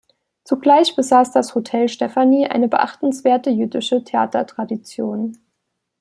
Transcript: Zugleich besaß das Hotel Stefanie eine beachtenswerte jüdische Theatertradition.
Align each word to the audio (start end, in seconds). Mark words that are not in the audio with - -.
Zugleich 0.45 0.95
besaß 0.95 1.31
das 1.31 1.53
Hotel 1.53 1.87
Stefanie 1.87 2.47
eine 2.47 2.67
beachtenswerte 2.67 3.51
jüdische 3.51 4.03
Theatertradition. 4.03 5.37